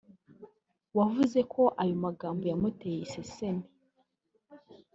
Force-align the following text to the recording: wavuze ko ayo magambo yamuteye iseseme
wavuze 0.97 1.39
ko 1.53 1.63
ayo 1.81 1.95
magambo 2.05 2.43
yamuteye 2.51 2.99
iseseme 3.05 3.65